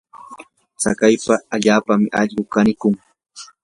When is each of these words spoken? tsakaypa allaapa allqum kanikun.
tsakaypa 0.79 1.33
allaapa 1.53 1.93
allqum 2.21 2.45
kanikun. 2.53 2.93